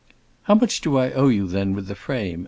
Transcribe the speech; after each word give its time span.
"How 0.45 0.55
much 0.55 0.81
do 0.81 0.97
I 0.97 1.11
owe 1.11 1.27
you, 1.27 1.45
then, 1.47 1.73
with 1.75 1.85
the 1.85 1.93
frame?" 1.93 2.39